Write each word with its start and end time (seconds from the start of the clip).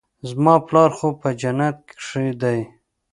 زما 0.29 0.55
پلار 0.67 0.91
خو 0.97 1.07
په 1.21 1.29
جنت 1.41 1.77
کښې 1.99 2.25
دى. 2.41 2.59